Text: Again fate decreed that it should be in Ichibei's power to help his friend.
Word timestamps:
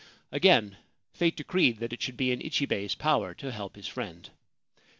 Again 0.31 0.77
fate 1.13 1.35
decreed 1.37 1.77
that 1.77 1.93
it 1.93 2.01
should 2.01 2.17
be 2.17 2.31
in 2.31 2.41
Ichibei's 2.41 2.95
power 2.95 3.35
to 3.35 3.51
help 3.51 3.75
his 3.75 3.87
friend. 3.87 4.31